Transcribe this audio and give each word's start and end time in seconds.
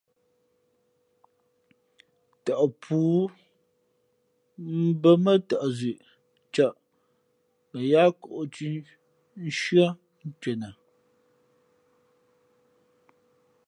Tαʼ 2.45 2.61
pǔ 2.81 2.97
mbᾱ 4.89 5.11
mά 5.23 5.33
tαʼ 5.49 5.63
zʉ̌ʼ 5.77 5.99
cᾱʼ 6.53 6.75
mα 7.71 7.79
yáá 7.91 8.09
kōʼ 8.21 8.43
thʉ̄ 8.53 8.73
nshʉ́ά 9.45 9.87
ncwenα. 10.27 10.69